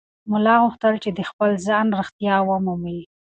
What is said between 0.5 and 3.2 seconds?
غوښتل چې د خپل ځان رښتیا ومومي.